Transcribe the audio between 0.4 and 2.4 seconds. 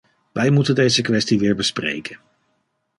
moeten deze kwestie weer bespreken.